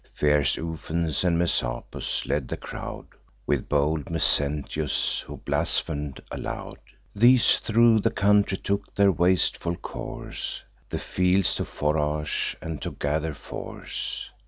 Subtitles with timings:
[0.15, 3.05] Fierce Ufens, and Messapus, led the crowd,
[3.45, 6.79] With bold Mezentius, who blasphem'd aloud.
[7.15, 13.35] These thro' the country took their wasteful course, The fields to forage, and to gather
[13.35, 14.31] force.